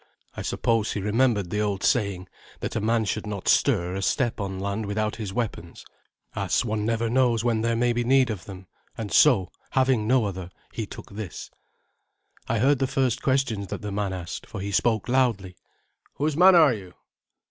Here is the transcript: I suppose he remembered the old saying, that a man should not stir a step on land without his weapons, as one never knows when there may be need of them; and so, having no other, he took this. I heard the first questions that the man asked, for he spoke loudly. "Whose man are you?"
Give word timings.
I 0.35 0.41
suppose 0.41 0.93
he 0.93 0.99
remembered 0.99 1.51
the 1.51 1.59
old 1.61 1.83
saying, 1.83 2.27
that 2.59 2.75
a 2.75 2.81
man 2.81 3.05
should 3.05 3.27
not 3.27 3.47
stir 3.47 3.93
a 3.93 4.01
step 4.01 4.39
on 4.39 4.59
land 4.59 4.87
without 4.87 5.17
his 5.17 5.31
weapons, 5.31 5.85
as 6.35 6.65
one 6.65 6.87
never 6.87 7.07
knows 7.07 7.43
when 7.43 7.61
there 7.61 7.75
may 7.75 7.93
be 7.93 8.03
need 8.03 8.31
of 8.31 8.45
them; 8.45 8.65
and 8.97 9.11
so, 9.11 9.51
having 9.73 10.07
no 10.07 10.25
other, 10.25 10.49
he 10.73 10.87
took 10.87 11.11
this. 11.11 11.51
I 12.47 12.57
heard 12.57 12.79
the 12.79 12.87
first 12.87 13.21
questions 13.21 13.67
that 13.67 13.83
the 13.83 13.91
man 13.91 14.11
asked, 14.11 14.47
for 14.47 14.59
he 14.59 14.71
spoke 14.71 15.07
loudly. 15.07 15.55
"Whose 16.15 16.35
man 16.35 16.55
are 16.55 16.73
you?" 16.73 16.95